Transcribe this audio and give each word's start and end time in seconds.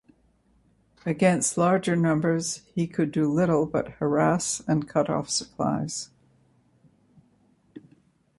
Against 1.05 1.59
larger 1.59 1.95
numbers 1.95 2.63
he 2.73 2.87
could 2.87 3.11
do 3.11 3.31
little 3.31 3.67
but 3.67 3.89
harass 3.99 4.59
and 4.61 4.89
cut 4.89 5.11
off 5.11 5.29
supplies. 5.29 6.09